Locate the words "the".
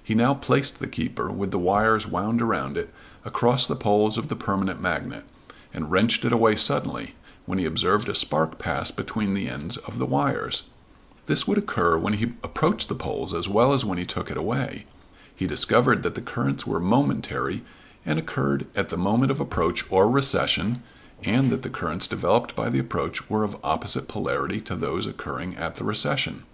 0.78-0.86, 1.50-1.58, 3.66-3.74, 4.28-4.36, 9.34-9.48, 9.98-10.06, 12.88-12.94, 16.14-16.20, 18.90-18.96, 21.62-21.68, 22.70-22.78, 25.74-25.84